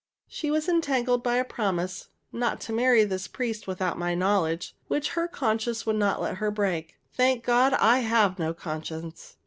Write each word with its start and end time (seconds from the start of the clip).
She 0.27 0.49
was 0.49 0.67
entangled 0.67 1.21
by 1.21 1.35
a 1.35 1.45
promise 1.45 2.07
(not 2.31 2.59
to 2.61 2.73
marry 2.73 3.03
this 3.03 3.27
priest 3.27 3.67
without 3.67 3.99
my 3.99 4.15
knowledge) 4.15 4.75
which 4.87 5.09
her 5.11 5.27
conscience 5.27 5.85
would 5.85 5.95
not 5.97 6.19
let 6.19 6.37
her 6.37 6.49
break. 6.49 6.95
Thank 7.13 7.43
God, 7.43 7.73
I 7.75 7.99
have 7.99 8.39
no 8.39 8.51
conscience. 8.51 9.37